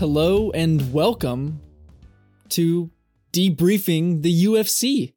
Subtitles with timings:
[0.00, 1.60] Hello and welcome
[2.48, 2.90] to
[3.34, 5.12] debriefing the UFC.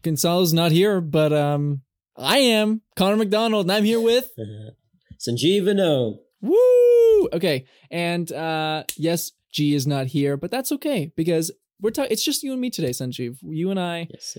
[0.00, 1.82] Gonzalo's not here, but um,
[2.16, 4.30] I am Connor McDonald, and I'm here with
[5.20, 6.20] Sanjeev Vinod.
[6.40, 7.28] Woo!
[7.34, 12.10] Okay, and uh, yes, G is not here, but that's okay because we're talking.
[12.10, 13.36] It's just you and me today, Sanjeev.
[13.42, 14.38] You and I Yes,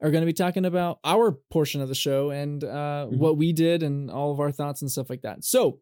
[0.00, 3.18] are going to be talking about our portion of the show and uh, Mhm.
[3.18, 5.42] what we did and all of our thoughts and stuff like that.
[5.44, 5.80] So,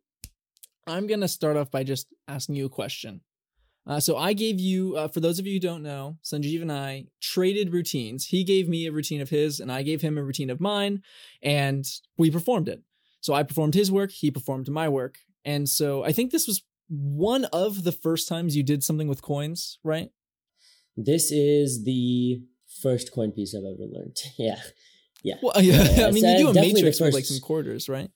[0.89, 3.21] I'm going to start off by just asking you a question.
[3.87, 6.71] Uh, so, I gave you, uh, for those of you who don't know, Sanjeev and
[6.71, 8.27] I traded routines.
[8.27, 11.03] He gave me a routine of his, and I gave him a routine of mine,
[11.43, 11.87] and
[12.19, 12.83] we performed it.
[13.21, 15.17] So, I performed his work, he performed my work.
[15.45, 19.23] And so, I think this was one of the first times you did something with
[19.23, 20.11] coins, right?
[20.97, 22.43] This is the
[22.83, 24.17] first coin piece I've ever learned.
[24.39, 24.61] Yeah.
[25.23, 25.35] Yeah.
[25.43, 28.11] Well, yeah, I Yeah, mean, you do a matrix with like some quarters, right?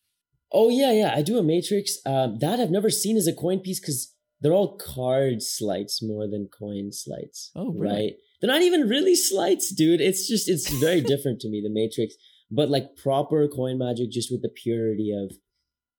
[0.53, 1.13] Oh yeah, yeah.
[1.15, 1.99] I do a matrix.
[2.07, 6.27] Um, that I've never seen as a coin piece because they're all card sleights more
[6.29, 7.51] than coin sleights.
[7.55, 7.93] Oh, really?
[7.95, 8.13] right.
[8.41, 10.01] They're not even really sleights, dude.
[10.01, 11.61] It's just it's very different to me.
[11.63, 12.15] The matrix,
[12.51, 15.37] but like proper coin magic, just with the purity of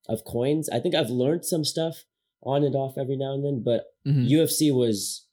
[0.09, 0.67] of coins.
[0.69, 2.03] I think I've learned some stuff
[2.41, 4.27] on and off every now and then, but Mhm.
[4.29, 5.25] UFC was,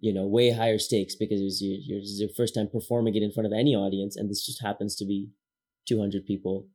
[0.00, 3.22] you know, way higher stakes because it was your, your, your first time performing it
[3.22, 5.28] in front of any audience, and this just happens to be
[5.86, 6.68] 200 people.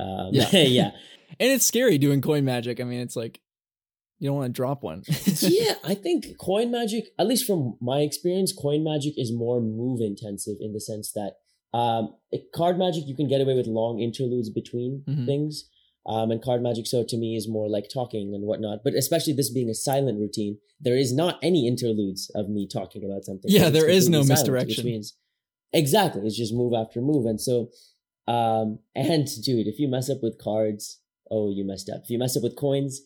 [0.00, 0.50] Um, Yeah.
[0.52, 0.90] yeah.
[1.38, 2.80] And it's scary doing coin magic.
[2.80, 3.40] I mean, it's like
[4.18, 5.04] you don't want to drop one.
[5.40, 10.00] yeah, I think coin magic, at least from my experience, coin magic is more move
[10.02, 11.34] intensive in the sense that
[11.72, 12.14] um,
[12.54, 15.24] card magic you can get away with long interludes between Mhm.
[15.24, 15.68] things.
[16.06, 18.80] Um, and card magic, so to me, is more like talking and whatnot.
[18.82, 23.04] But especially this being a silent routine, there is not any interludes of me talking
[23.04, 23.50] about something.
[23.50, 24.84] Yeah, there is no silent, misdirection.
[24.84, 25.16] Which means
[25.72, 27.24] exactly, it's just move after move.
[27.26, 27.68] And so,
[28.28, 32.02] um, and dude, if you mess up with cards, oh, you messed up.
[32.04, 33.00] If you mess up with coins,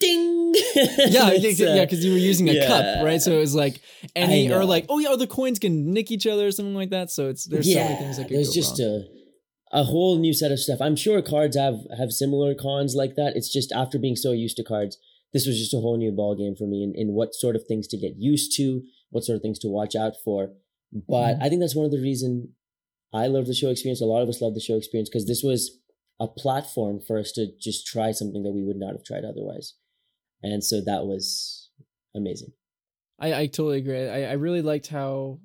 [0.00, 0.54] ding.
[0.74, 2.66] yeah, yeah, uh, yeah, because you were using a yeah.
[2.66, 3.20] cup, right?
[3.20, 3.80] So it was like
[4.14, 7.10] any or like, oh yeah, the coins can nick each other or something like that.
[7.10, 9.04] So it's there's so many things that could there's just wrong.
[9.72, 10.80] a a whole new set of stuff.
[10.80, 13.36] I'm sure cards have have similar cons like that.
[13.36, 14.98] It's just after being so used to cards,
[15.32, 17.64] this was just a whole new ball game for me in, in what sort of
[17.66, 20.52] things to get used to, what sort of things to watch out for.
[20.92, 21.42] But Mhm.
[21.42, 22.54] I think that's one of the reason
[23.14, 24.00] I love the show experience.
[24.00, 25.78] A lot of us love the show experience because this was
[26.20, 29.74] a platform for us to just try something that we would not have tried otherwise.
[30.42, 31.70] And so that was
[32.14, 32.52] amazing.
[33.18, 34.08] I, I totally agree.
[34.08, 35.38] I, I really liked how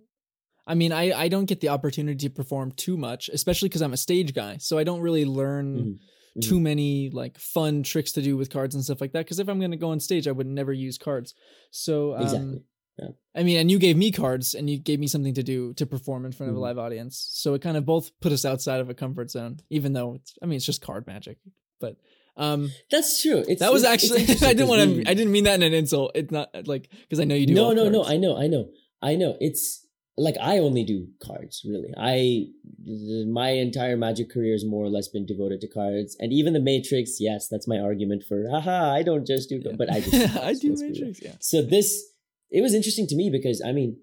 [0.67, 3.93] I mean, I, I don't get the opportunity to perform too much, especially because I'm
[3.93, 4.57] a stage guy.
[4.57, 5.99] So I don't really learn Mhm.
[6.37, 6.41] Mhm.
[6.41, 9.25] too many like fun tricks to do with cards and stuff like that.
[9.25, 11.33] Because if I'm gonna go on stage, I would never use cards.
[11.71, 12.63] So um, Exactly.
[13.35, 15.85] I mean, and you gave me cards and you gave me something to do to
[15.85, 16.63] perform in front of a Mhm.
[16.63, 17.27] live audience.
[17.31, 20.33] So it kind of both put us outside of a comfort zone, even though it's,
[20.41, 21.37] I mean, it's just card magic.
[21.79, 21.95] But
[22.37, 23.43] um, That's true.
[23.47, 25.73] It's, that was actually, I didn't want we- to, I didn't mean that in an
[25.73, 26.11] insult.
[26.15, 27.53] It's not like, because I know you do.
[27.53, 28.69] no no no i know i know
[29.01, 29.85] i know it's
[30.17, 32.45] like i only do cards really i
[33.27, 36.59] my entire magic career has more or less been devoted to cards and even the
[36.59, 39.73] matrix yes that's my argument for haha i don't just do Yeah.
[39.77, 40.89] but i just I do be real.
[40.91, 41.35] Matrix, yeah.
[41.39, 42.03] so this
[42.51, 43.97] it was interesting to me because i mean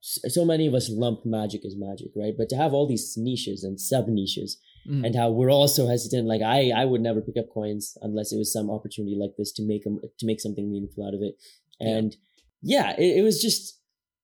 [0.00, 3.64] so many of us lump magic as magic right but to have all these niches
[3.64, 4.58] and sub niches
[4.88, 5.04] Mhm.
[5.04, 6.28] and how we're all so hesitant.
[6.28, 9.50] Like I, I would never pick up coins unless it was some opportunity like this
[9.54, 11.34] to make them to make something meaningful out of it.
[11.80, 12.16] And
[12.62, 13.80] yeah, it, it was just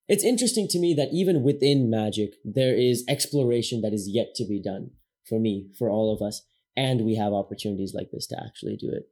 [0.07, 4.45] it's interesting to me that even within magic there is exploration that is yet to
[4.45, 4.93] be done
[5.29, 6.43] for me, for all of us,
[6.77, 9.09] and we have opportunities like this to actually do it.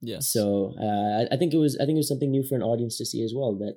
[0.00, 0.20] Yeah.
[0.20, 2.62] So uh, I- I think it was I think it was something new for an
[2.62, 3.76] audience to see as well that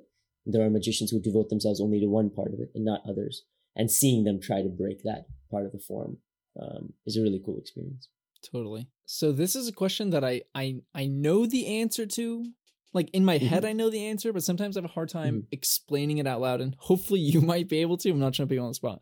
[0.52, 3.44] there are magicians who devote themselves only to one part of it and not others,
[3.76, 6.18] and seeing them try to break that part of the form
[6.60, 8.08] um, is a really cool experience.
[8.52, 8.88] Totally.
[9.04, 12.46] So this is a question that I I I know the answer to.
[12.92, 13.68] Like in my head, Mhm.
[13.68, 15.46] I know the answer, but sometimes I have a hard time Mhm.
[15.52, 16.60] explaining it out loud.
[16.60, 18.10] And hopefully, you might be able to.
[18.10, 19.00] I'm not trying to put you on the spot.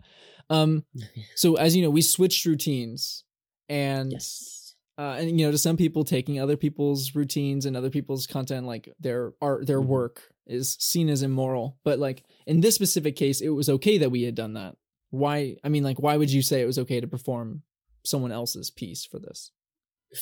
[0.51, 0.85] Um,
[1.37, 3.25] so as you know, we switched routines,
[3.71, 4.75] and yes.
[4.99, 8.67] uh, and you know, to some people, taking other people's routines and other people's content,
[8.67, 9.87] like their art, their Mhm.
[9.87, 11.79] work, is seen as immoral.
[11.85, 14.77] But like in this specific case, it was okay that we had done that.
[15.11, 15.57] Why?
[15.65, 17.63] I mean, like, why would you say it was okay to perform
[18.05, 19.53] someone else's piece for this?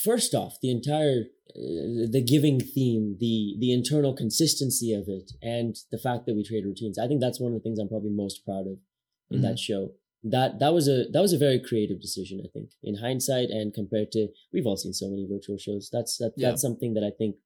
[0.02, 5.76] First off, the entire uh, the giving theme, the the internal consistency of it, and
[5.92, 6.98] the fact that we trade routines.
[6.98, 8.78] I think that's one of the things I'm probably most proud of
[9.30, 9.90] in that show.
[10.24, 12.40] That that was a that was a very creative decision.
[12.44, 15.88] I think in hindsight and compared to we've all seen so many virtual shows.
[15.92, 16.50] That's that Yeah.
[16.50, 17.36] that's something that I think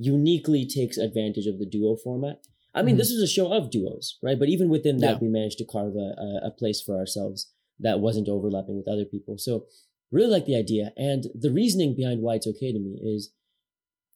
[0.00, 2.38] uniquely takes advantage of the duo format.
[2.74, 2.98] I mean, Mhm.
[2.98, 4.38] this is a show of duos, right?
[4.38, 5.18] But even within that, Yeah.
[5.20, 9.04] we managed to carve a, a, a place for ourselves that wasn't overlapping with other
[9.04, 9.36] people.
[9.38, 9.66] So
[10.10, 10.92] really like the idea.
[10.96, 13.30] And the reasoning behind why it's okay to me is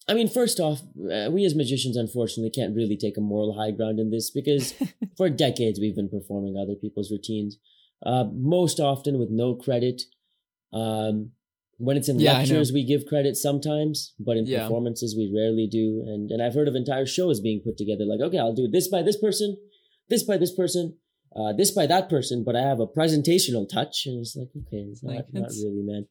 [0.07, 3.71] I mean, first off, uh, we as magicians unfortunately can't really take a moral high
[3.71, 4.75] ground in this because
[5.17, 7.57] for decades we've been performing other people's routines,
[8.05, 10.03] uh, most often with no credit.
[10.75, 11.33] Um,
[11.79, 14.62] when it's in Yeah, lectures, we give credit sometimes, but in Yeah.
[14.62, 16.03] performances, we rarely do.
[16.06, 18.88] And and I've heard of entire shows being put together like, okay, I'll do this
[18.88, 19.56] by this person,
[20.09, 20.97] this by this person,
[21.37, 24.79] uh, this by that person, but I have a presentational touch, and it's like, okay,
[24.91, 26.06] it's not, Like, not really, man.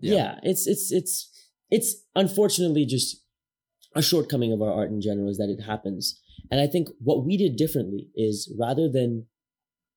[0.00, 0.14] Yeah.
[0.14, 0.40] Yeah.
[0.42, 1.30] it's it's it's
[1.70, 3.22] it's unfortunately just
[3.94, 6.20] a shortcoming of our art in general is that it happens.
[6.50, 9.26] And I think what we did differently is rather than,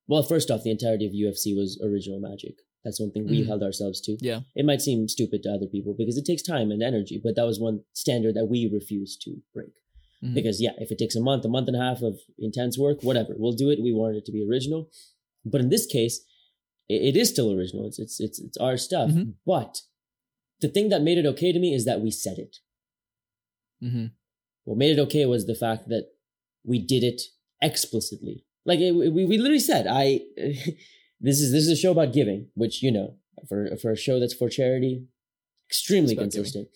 [0.06, 2.54] well, first off, the entirety of UFC was original magic.
[2.84, 3.46] That's one thing we Mhm.
[3.46, 4.16] held ourselves to.
[4.20, 4.42] Yeah.
[4.54, 7.44] It might seem stupid to other people because it takes time and energy, but that
[7.46, 9.72] was one standard that we refused to break.
[10.22, 10.34] Mhm.
[10.34, 13.02] Because yeah, if it takes a month, a month and a half of intense work,
[13.02, 13.80] whatever, we'll do it.
[13.82, 14.90] We wanted it to be original.
[15.44, 16.24] But in this case,
[16.88, 17.86] it, it is still original.
[17.86, 19.10] It's it's it's it's our stuff.
[19.10, 19.34] Mhm.
[19.44, 19.82] But
[20.60, 22.56] the thing that made it okay to me is that we said it.
[23.82, 24.12] Mhm.
[24.64, 26.10] What made it okay was the fact that
[26.64, 27.22] we did it
[27.62, 28.44] explicitly.
[28.64, 30.20] Like it, we, we literally said, "I
[31.20, 33.16] this is this is a show about giving," which you know,
[33.48, 35.06] for for a show that's for charity,
[35.68, 36.44] extremely It's about giving.
[36.44, 36.68] consistent.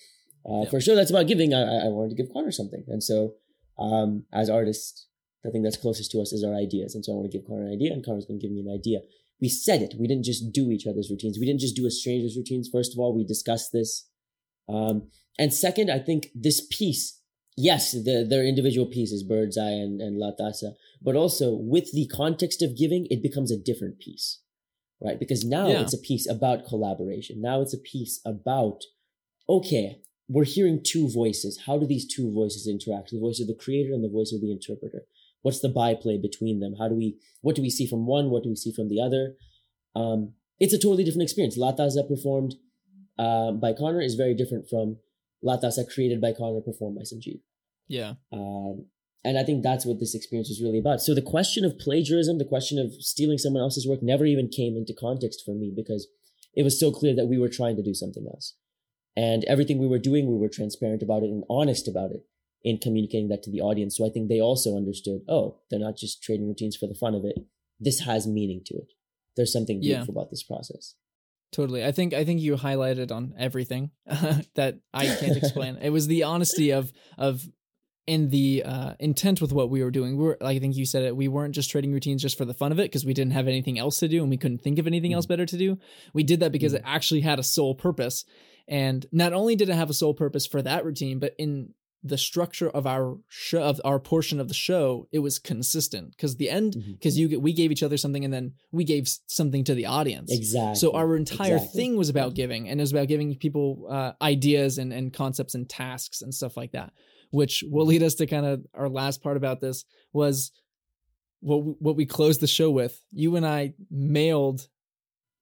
[0.49, 0.71] Uh, Yeah.
[0.71, 3.03] For a show that's about giving, I, I I wanted to give Connor something, and
[3.03, 3.35] so
[3.79, 5.07] um, as artists,
[5.45, 7.47] the thing that's closest to us is our ideas, and so I want to give
[7.47, 9.01] Connor an idea, and Connor's going to give me an idea.
[9.41, 9.95] We said it.
[9.99, 11.39] We didn't just do each other's routines.
[11.39, 12.69] We didn't just do a stranger's routines.
[12.69, 14.09] First of all, we discussed this.
[14.69, 17.19] Um, and second, I think this piece,
[17.57, 22.07] yes, the, their individual pieces, Bird's Eye and, and La Taza, but also with the
[22.07, 24.41] context of giving, it becomes a different piece,
[25.01, 25.19] right?
[25.19, 25.83] Because now Yeah.
[25.83, 27.41] it's a piece about collaboration.
[27.41, 28.83] Now it's a piece about,
[29.49, 31.63] okay, we're hearing two voices.
[31.67, 33.11] How do these two voices interact?
[33.11, 35.05] The voice of the creator and the voice of the interpreter.
[35.43, 36.77] What's the byplay between them?
[36.79, 38.31] How do we, what do we see from one?
[38.31, 39.35] What do we see from the other?
[39.95, 41.57] Um, it's a totally different experience.
[41.57, 42.55] La Taza performed
[43.19, 44.99] uh, by Connor is very different from
[45.43, 47.41] La Taza created by Connor, performed by Sanjeev.
[47.89, 48.15] Yeah.
[48.33, 48.87] Um,
[49.25, 51.01] and I think that's what this experience was really about.
[51.01, 54.77] So the question of plagiarism, the question of stealing someone else's work never even came
[54.77, 56.09] into context for me because
[56.55, 58.55] it was so clear that we were trying to do something else.
[59.17, 62.25] And everything we were doing, we were transparent about it and honest about it
[62.65, 63.97] in communicating that to the audience.
[63.97, 67.15] So I think they also understood, oh, they're not just trading routines for the fun
[67.15, 67.37] of it.
[67.79, 68.93] This has meaning to it.
[69.37, 69.97] There's something Yeah.
[69.97, 70.95] beautiful about this process.
[71.53, 71.85] Totally.
[71.85, 73.91] I think I think you highlighted on everything
[74.55, 75.77] that I can't explain.
[75.83, 77.47] it was the honesty of of
[78.07, 80.17] in the uh, intent with what we were doing.
[80.17, 81.17] We were, like I think you said it.
[81.17, 83.47] We weren't just trading routines just for the fun of it because we didn't have
[83.47, 85.79] anything else to do and we couldn't think of anything else better to do.
[86.13, 88.25] We did that because it actually had a sole purpose.
[88.67, 92.19] And not only did it have a sole purpose for that routine, but in the
[92.19, 96.51] structure of our show of our portion of the show, it was consistent because the
[96.51, 99.87] end because you we gave each other something and then we gave something to the
[99.87, 100.33] audience.
[100.33, 100.75] Exactly.
[100.77, 101.81] So our entire Exactly.
[101.81, 105.55] thing was about giving, and it was about giving people uh, ideas and, and concepts
[105.55, 106.93] and tasks and stuff like that.
[107.31, 110.51] Which will lead us to kind of our last part about this was
[111.41, 113.01] what we- what we closed the show with.
[113.13, 114.63] You and I mailed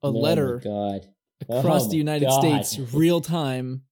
[0.03, 1.07] a Oh letter God.
[1.49, 2.65] across Oh the United God.
[2.65, 3.83] States real time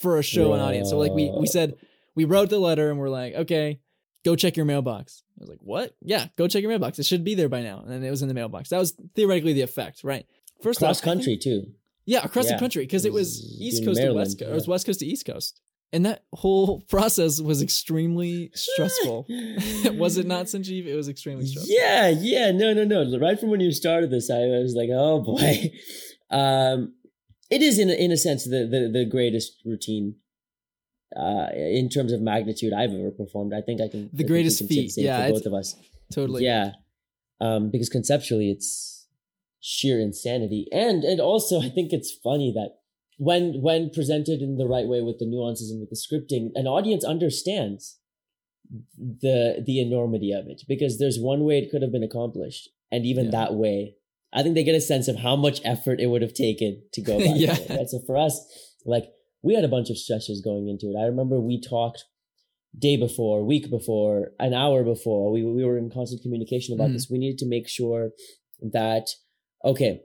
[0.00, 0.90] for a show and audience.
[0.90, 1.74] So like we we said
[2.14, 3.80] we wrote the letter and we're like, okay,
[4.24, 5.22] go check your mailbox.
[5.38, 5.94] I was like, what?
[6.02, 6.98] Yeah, go check your mailbox.
[6.98, 7.80] It should be there by now.
[7.80, 8.70] And then it was in the mailbox.
[8.70, 10.26] That was theoretically the effect, right?
[10.62, 11.72] First Cross off, I think- country too.
[12.06, 14.50] yeah, across the country because it was East Coast to West Coast.
[14.50, 14.66] It was.
[14.68, 15.60] West Coast to East Coast,
[15.92, 19.26] and that whole process was extremely stressful.
[19.94, 20.86] was it not, Sanjeev?
[20.86, 21.72] It was extremely stressful.
[21.78, 23.18] Yeah, yeah, no, no, no.
[23.18, 25.70] Right from when you started this, I was like, oh boy.
[26.30, 26.92] Um,
[27.50, 30.16] it is in a, in a sense the, the the greatest routine
[31.16, 33.52] uh in terms of magnitude I've ever performed.
[33.54, 35.74] I think I can I greatest can the feat, yeah, for both of us.
[36.12, 36.44] totally.
[36.44, 36.72] Yeah.
[37.40, 39.06] Um, because conceptually it's
[39.60, 40.66] sheer insanity.
[40.72, 42.70] And and also I think it's funny that
[43.16, 46.66] when when presented in the right way with the nuances and with the scripting, an
[46.66, 47.98] audience understands
[48.98, 50.62] the the enormity of it.
[50.68, 52.68] Because there's one way it could have been accomplished.
[52.90, 53.30] And even Yeah.
[53.32, 53.96] that way,
[54.32, 57.00] I think they get a sense of how much effort it would have taken to
[57.00, 57.28] go back.
[57.36, 57.56] Yeah.
[57.68, 57.76] yeah.
[57.78, 57.88] Right?
[57.88, 58.40] So for us,
[58.84, 59.06] like
[59.42, 60.96] we had a bunch of stretches going into it.
[61.00, 62.04] I remember we talked
[62.78, 65.32] day before, week before, an hour before.
[65.32, 66.94] We we were in constant communication about Mhm.
[66.94, 67.10] this.
[67.10, 68.12] We needed to make sure
[68.60, 69.06] that
[69.64, 70.02] okay,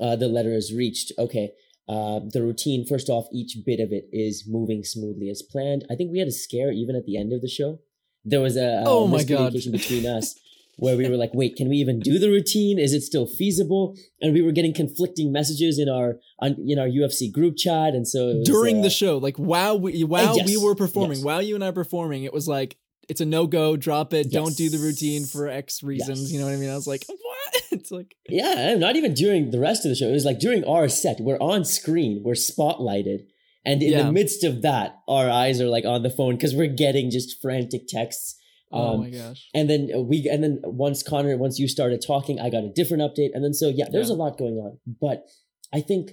[0.00, 1.12] uh, the letter is reached.
[1.18, 1.52] Okay,
[1.88, 2.84] uh, the routine.
[2.84, 5.84] First off, each bit of it is moving smoothly as planned.
[5.90, 7.80] I think we had a scare even at the end of the show.
[8.24, 9.52] There was a, a Oh my God.
[9.54, 10.34] miscommunication between us.
[10.78, 12.78] Where we were like, wait, can we even do the routine?
[12.78, 13.96] Is it still feasible?
[14.20, 18.06] And we were getting conflicting messages in our on, in our UFC group chat, and
[18.06, 21.18] so it was, During uh, the show, like while we while yes, we were performing,
[21.18, 21.24] yes.
[21.24, 22.76] while you and I were performing, it was like
[23.08, 23.76] it's a no go.
[23.76, 24.30] Drop it.
[24.30, 26.30] Don't do the routine for X reasons.
[26.32, 26.70] You know what I mean?
[26.70, 27.22] I was like, what?
[27.70, 30.08] It's like Yeah, not even during the rest of the show.
[30.08, 33.20] It was like during our set, we're on screen, we're spotlighted,
[33.64, 34.02] And in Yeah.
[34.04, 37.40] the midst of that, our eyes are like on the phone because we're getting just
[37.40, 38.36] frantic texts.
[38.72, 39.48] Oh Um, my gosh.
[39.54, 43.02] and then we, and then once Connor, once you started talking, I got a different
[43.02, 43.30] update.
[43.34, 44.14] And then so, yeah, there's Yeah.
[44.14, 44.78] a lot going on.
[45.00, 45.26] But
[45.72, 46.12] I think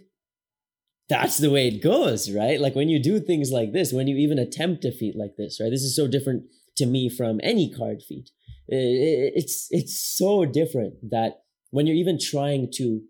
[1.10, 2.60] that's the way it goes, right?
[2.60, 5.60] Like when you do things like this, when you even attempt a feat like this,
[5.60, 5.70] right?
[5.70, 6.44] This is so different
[6.78, 8.30] to me from any card feat.
[8.68, 11.42] It's, it's so different that
[11.72, 13.02] when you're even trying to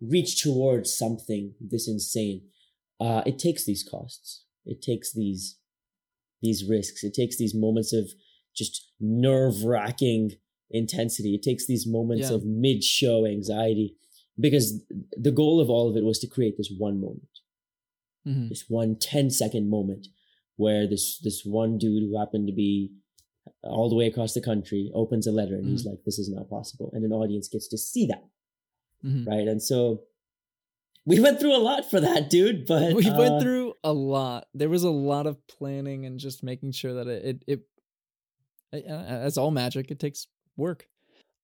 [0.00, 2.42] reach towards something this insane,
[3.00, 4.44] uh, it takes these costs.
[4.64, 5.58] It takes these,
[6.42, 7.04] these risks.
[7.04, 8.10] It takes these moments of
[8.56, 10.32] just nerve wracking
[10.70, 11.34] intensity.
[11.34, 12.36] It takes these moments Yeah.
[12.36, 13.96] of mid show anxiety
[14.38, 14.80] because
[15.16, 17.28] the goal of all of it was to create this one moment,
[18.26, 18.48] Mhm.
[18.48, 20.08] this one 10 second moment
[20.56, 22.90] where this, this one dude who happened to be
[23.62, 26.48] all the way across the country opens a letter and he's like, this is not
[26.50, 26.90] possible.
[26.92, 28.24] And an audience gets to see that.
[29.04, 29.26] Mhm.
[29.26, 29.46] Right.
[29.46, 30.02] And so
[31.04, 32.66] we went through a lot for that, dude.
[32.66, 34.48] But we uh, went through a lot.
[34.54, 37.60] There was a lot of planning and just making sure that it it, it
[38.84, 40.88] as all magic, it takes work.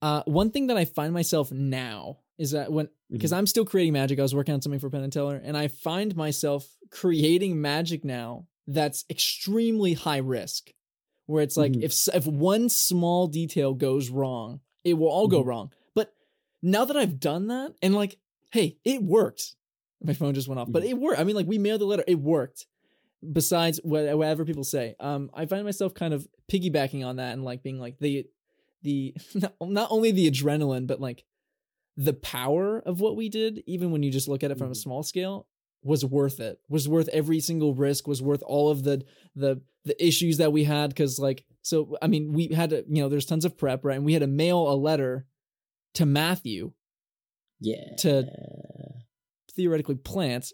[0.01, 3.37] Uh, one thing that I find myself now is that when because Mhm.
[3.39, 5.69] I'm still creating magic, I was working on something for Penn and Teller, and I
[5.69, 10.73] find myself creating magic now that's extremely high risk,
[11.27, 11.83] where it's like Mhm.
[11.85, 15.47] if if one small detail goes wrong, it will all go Mhm.
[15.47, 15.73] wrong.
[15.95, 16.13] But
[16.63, 18.19] now that I've done that, and like,
[18.51, 19.55] hey, it worked.
[20.03, 20.89] My phone just went off, but Mhm.
[20.89, 21.21] it worked.
[21.21, 22.67] I mean, like we mailed the letter, it worked.
[23.31, 27.63] Besides whatever people say, um, I find myself kind of piggybacking on that and like
[27.63, 28.27] being like the
[28.83, 31.25] the not, not only the adrenaline, but like
[31.97, 34.73] the power of what we did, even when you just look at it from a
[34.73, 34.77] Mhm.
[34.77, 35.47] small scale,
[35.85, 36.59] was worth it.
[36.69, 38.09] Was worth every single risk.
[38.09, 39.05] Was worth all of the
[39.37, 40.91] the the issues that we had.
[40.91, 43.97] Because like, so I mean, we had to, you know, there's tons of prep, right?
[43.97, 45.27] And we had to mail a letter
[45.95, 46.73] to Matthew
[47.61, 47.95] yeah.
[47.99, 48.27] to-
[49.55, 50.53] theoretically plant.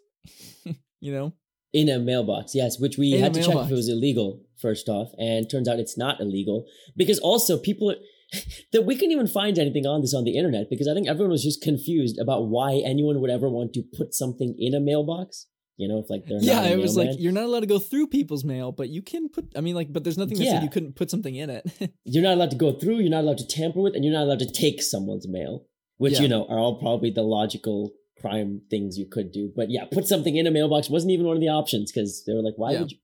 [1.01, 1.33] you know,
[1.73, 4.89] in a mailbox, yes, which we In had to check if it was illegal first
[4.89, 7.95] off, and turns out it's not illegal because also people
[8.73, 11.31] that we couldn't even find anything on this on the internet because I think everyone
[11.31, 15.47] was just confused about why anyone would ever want to put something in a mailbox.
[15.77, 17.79] You know, if like they're yeah, not it was like you're not allowed to go
[17.79, 19.53] through people's mail, but you can put.
[19.57, 20.55] I mean, like, but there's nothing that Yeah.
[20.55, 21.71] said you couldn't put something in it.
[22.05, 24.25] you're not allowed to go through, you're not allowed to tamper with, and you're not
[24.25, 25.67] allowed to take someone's mail,
[25.99, 26.23] which Yeah.
[26.23, 29.53] you know are all probably the logical crime things you could do.
[29.55, 32.35] But yeah, put something in a mailbox wasn't even one of the options because they
[32.35, 32.81] were like, why Yeah.
[32.81, 32.99] would you?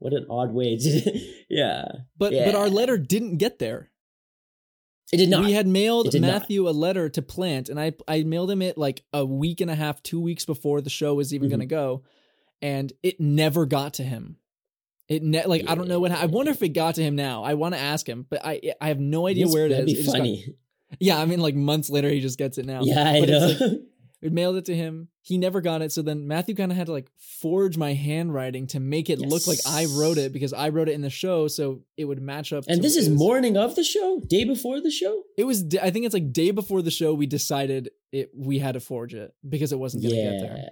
[0.00, 1.84] What an odd way to, yeah.
[2.18, 3.90] but but our letter didn't get there.
[5.12, 5.44] It did not.
[5.44, 6.28] We had mailed did not.
[6.28, 9.70] Matthew a letter to plant, and I I mailed him it like a week and
[9.70, 11.50] a half, two weeks before the show was even Mhm.
[11.52, 12.02] going to go,
[12.60, 14.36] and it never got to him.
[15.08, 17.14] It ne- like I don't know what ha- I wonder if it got to him
[17.14, 17.44] now.
[17.44, 19.76] I want to ask him, but I I have no idea This- where it is.
[19.78, 20.46] That'd It be just got- funny.
[20.98, 22.80] yeah, I mean like months later he just gets it now.
[22.82, 23.46] yeah, I But know.
[23.48, 23.70] it's like-
[24.24, 25.08] we mailed it to him.
[25.22, 25.92] He never got it.
[25.92, 27.08] So then Matthew kind of had to like
[27.40, 30.92] forge my handwriting to make it look like I wrote it because I wrote it
[30.92, 32.64] in the show, so it would match up.
[32.66, 35.22] and to- this is was- morning of the show, day before the show.
[35.38, 35.64] It was.
[35.80, 37.14] I think it's like day before the show.
[37.14, 38.30] We decided it.
[38.34, 40.68] We had to forge it because it wasn't gonna get there.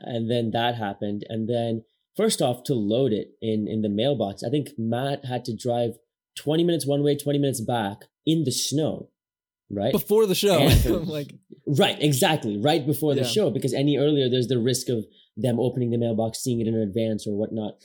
[0.00, 1.84] And then that happened, and then
[2.16, 5.92] first off, to load it in in the mailbox, I think Matt had to drive
[6.36, 9.10] twenty minutes one way, twenty minutes back in the snow,
[9.70, 9.92] right?
[9.92, 10.58] Before the show,
[11.06, 11.32] like
[11.78, 12.56] Right, exactly.
[12.58, 13.26] Right before the Yeah.
[13.26, 16.74] show, because any earlier, there's the risk of them opening the mailbox, seeing it in
[16.74, 17.78] advance or whatnot.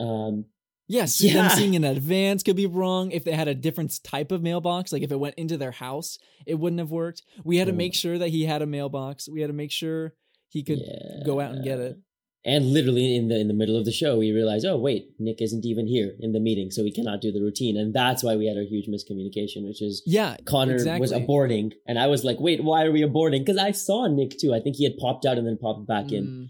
[0.00, 0.46] Um,
[0.88, 1.32] yes, Yeah.
[1.48, 3.10] them seeing in advance could be wrong.
[3.10, 6.18] If they had a different type of mailbox, like if it went into their house,
[6.46, 7.22] it wouldn't have worked.
[7.44, 7.76] We had to Mm.
[7.78, 9.28] make sure that he had a mailbox.
[9.28, 10.14] We had to make sure
[10.48, 11.24] he could yeah.
[11.26, 11.98] go out and get it.
[12.46, 15.42] And literally in the in the middle of the show, we realized, oh wait, Nick
[15.42, 18.36] isn't even here in the meeting, so we cannot do the routine, and that's why
[18.36, 22.38] we had our huge miscommunication, which is Yeah, Connor was aborting, and I was like,
[22.38, 23.40] wait, why are we aborting?
[23.40, 24.54] Because I saw Nick too.
[24.54, 26.24] I think he had popped out and then popped back in.
[26.24, 26.48] Mm.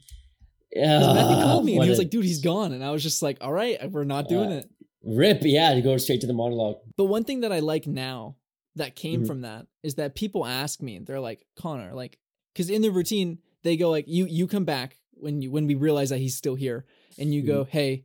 [0.75, 2.91] 'Cause Matthew Ah, called me and he was a like, "Dude, he's gone," and I
[2.91, 4.71] was just like, "All right, we're not doing Uh, it."
[5.03, 6.77] rip, yeah, to go straight to the monologue.
[6.99, 8.37] But one thing that I like now
[8.75, 9.27] that came Mhm.
[9.27, 12.19] from that is that people ask me, they're like, Connor, like,
[12.53, 15.75] because in the routine, they go like, you you come back when you when we
[15.75, 16.85] realize that he's still here,
[17.19, 18.05] and you go, hey,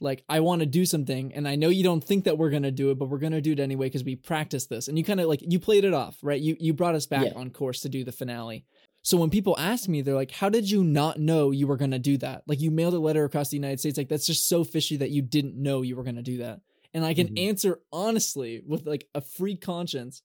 [0.00, 2.70] like, I want to do something, and I know you don't think that we're gonna
[2.70, 5.20] do it, but we're gonna do it anyway because we practiced this, and you kind
[5.20, 6.40] of like you played it off, right?
[6.40, 7.32] You you brought us back Yeah.
[7.38, 8.64] on course to do the finale.
[9.02, 11.98] So when people ask me, they're like, "How did you not know you were gonna
[11.98, 12.42] do that?
[12.46, 13.96] Like you mailed a letter across the United States.
[13.96, 16.60] Like that's just so fishy that you didn't know you were gonna do that."
[16.94, 17.48] And I can Mhm.
[17.48, 20.22] answer honestly with like a free conscience.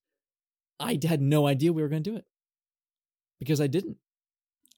[0.80, 2.26] I had no idea we were gonna do it
[3.40, 3.98] because I didn't.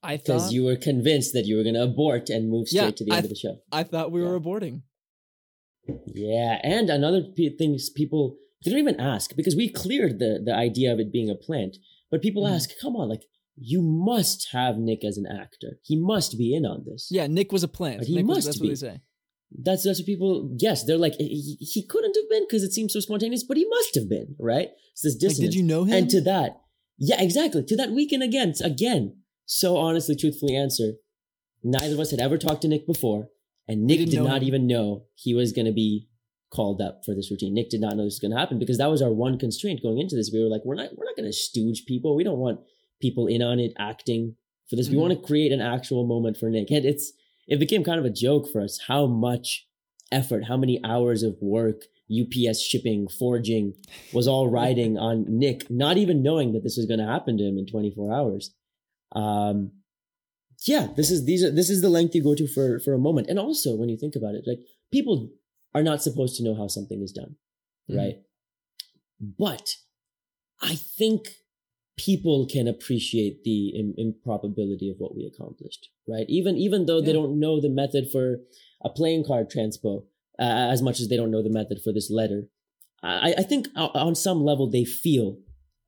[0.05, 2.83] I Because thought you were convinced that you were going to abort and move straight
[2.83, 3.55] Yeah, to the I end of the show.
[3.71, 4.81] I thought we were aborting.
[6.07, 10.55] Yeah, and another p- thing is people don't even ask because we cleared the the
[10.67, 11.77] idea of it being a plant,
[12.09, 12.51] but people Mhm.
[12.55, 13.23] ask, "Come on, like
[13.73, 15.79] you must have Nick as an actor.
[15.83, 17.07] He must be in on this.
[17.11, 17.99] Yeah, Nick was a plant.
[17.99, 18.67] But he Nick was- must that's be.
[18.69, 19.01] what they say.
[19.67, 20.31] That's that's what people.
[20.57, 20.83] guess.
[20.83, 23.93] they're like he, he couldn't have been because it seems so spontaneous, but he must
[23.95, 24.69] have been right.
[24.93, 25.93] It's this Like, did you know him?
[25.97, 26.57] And to that,
[26.97, 27.63] yeah, exactly.
[27.63, 29.03] To that weekend again, again.
[29.45, 30.93] So honestly, truthfully, answer.
[31.63, 33.29] Neither of us had ever talked to Nick before,
[33.67, 34.47] and Nick did not him.
[34.47, 36.07] even know he was going to be
[36.51, 37.53] called up for this routine.
[37.53, 39.81] Nick did not know this was going to happen because that was our one constraint
[39.81, 40.29] going into this.
[40.31, 42.15] We were like, we're not, we're not going to stooge people.
[42.15, 42.59] We don't want
[43.01, 44.35] people in on it acting
[44.69, 44.89] for this.
[44.89, 44.99] We Mhm.
[45.01, 47.11] want to create an actual moment for Nick, and it's
[47.47, 49.67] it became kind of a joke for us how much
[50.11, 53.73] effort, how many hours of work, UPS shipping, forging
[54.13, 57.43] was all riding on Nick, not even knowing that this was going to happen to
[57.43, 58.53] him in 24 hours.
[59.13, 59.71] Um,
[60.65, 62.99] yeah, this is these are this is the length you go to for for a
[62.99, 63.27] moment.
[63.29, 64.59] And also when you think about it, like
[64.91, 65.29] people
[65.73, 67.35] are not supposed to know how something is done,
[67.89, 67.97] Mhm.
[67.97, 68.17] right?
[69.19, 69.75] But
[70.61, 71.27] I think
[71.97, 76.25] people can appreciate the Im- improbability of what we accomplished, right?
[76.29, 78.41] Even even though they don't know the method for
[78.83, 80.05] a playing card transpo
[80.39, 82.49] uh, as much as they don't know the method for this letter.
[83.03, 85.37] I, I think on some level they feel,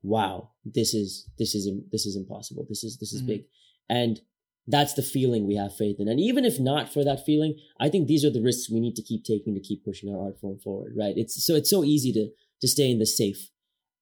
[0.02, 2.66] wow, this is this is this is impossible.
[2.68, 3.26] This is this is Mhm.
[3.26, 3.44] big,
[3.88, 4.20] and
[4.66, 6.08] that's the feeling we have faith in.
[6.08, 8.96] And even if not for that feeling, I think these are the risks we need
[8.96, 10.94] to keep taking to keep pushing our art form forward.
[10.96, 11.16] Right?
[11.16, 13.50] It's so it's so easy to to stay in the safe.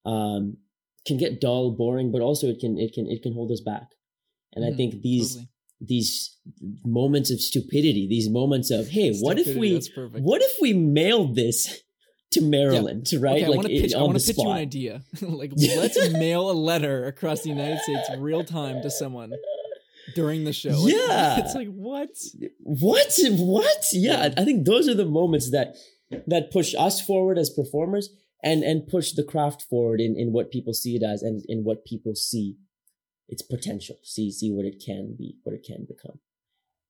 [0.04, 0.58] Um,
[1.06, 3.92] can get dull, boring, but also it can it can it can hold us back.
[4.54, 5.48] And I Mhm, think these Totally.
[5.80, 6.36] these
[6.84, 9.70] moments of stupidity, these moments of hey, what if we
[10.22, 11.82] what if we mailed this
[12.36, 13.36] to Maryland, right?
[13.36, 13.94] Okay, I like want to it- pitch.
[13.94, 15.02] I want to pitch you an idea.
[15.22, 19.32] like, let's mail a letter across the United States real time to someone
[20.14, 20.70] during the show.
[20.80, 21.38] Like, Yeah.
[21.44, 22.10] it's like what?
[22.60, 23.12] What?
[23.30, 23.84] What?
[23.92, 24.34] Yeah, Yeah.
[24.36, 25.76] I think those are the moments that
[26.26, 28.10] that push us forward as performers
[28.42, 31.64] and and push the craft forward in in what people see it as and in
[31.64, 32.56] what people see
[33.28, 33.96] its potential.
[34.04, 36.20] See see what it can be, what it can become.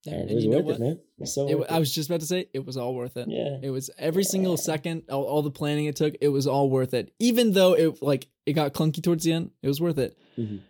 [0.06, 0.74] Yeah, And and it was you know worth what?
[0.76, 0.98] it, man.
[1.18, 3.28] It so It, I was just about to say it was all worth it.
[3.28, 3.58] yeah.
[3.62, 6.14] It was every single second, all, all the planning it took.
[6.20, 7.12] It was all worth it.
[7.18, 10.16] Even though it like it got clunky towards the end, it was worth it.
[10.38, 10.60] Mhm.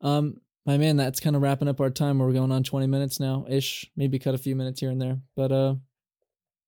[0.00, 2.18] Um, my man, that's kind of wrapping up our time.
[2.18, 3.90] We're going on twenty minutes now ish.
[3.96, 5.74] Maybe cut a few minutes here and there, but uh,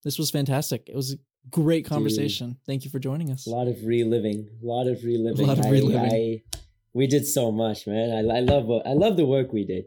[0.05, 0.89] this was fantastic.
[0.89, 1.17] It was a
[1.51, 2.57] great conversation.
[2.67, 3.47] Thank you for joining us.
[3.47, 4.49] A lot of reliving.
[4.63, 5.45] A lot of reliving.
[5.45, 5.99] A lot of reliving.
[6.13, 6.43] I,
[6.95, 8.11] we did so much, man.
[8.31, 9.85] I, I love I love the work we did.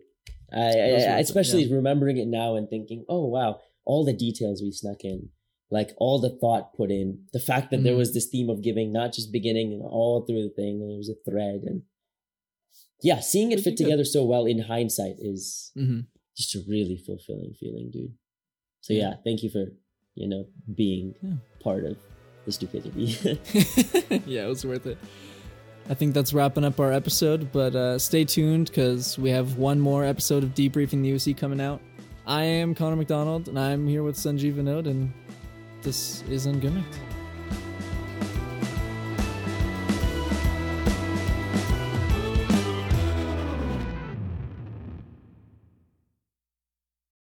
[0.53, 4.05] I, I, was I worth it, especially remembering it now and thinking, oh wow, all
[4.05, 5.29] the details we snuck in,
[5.71, 7.97] like all the thought put in, the fact that there Mhm.
[7.97, 10.97] was this theme of giving, not just beginning and all through the thing, and there
[10.97, 11.83] was a thread, and
[13.01, 16.01] yeah, seeing it fit together so well in hindsight is hmm
[16.35, 18.13] just a really fulfilling feeling, dude.
[18.81, 19.09] So Yeah.
[19.09, 19.65] yeah, thank you for
[20.15, 21.35] you know being Yeah.
[21.61, 21.97] part of
[22.45, 23.05] the stupidity.
[24.25, 24.97] yeah, it was worth it.
[25.89, 29.79] I think that's wrapping up our episode, but uh, stay tuned because we have one
[29.79, 31.81] more episode of Debriefing the UFC coming out.
[32.25, 35.11] I am Connor McDonald, and I'm here with Sanjeev Vinod, and
[35.81, 37.12] this is Ungimmicked.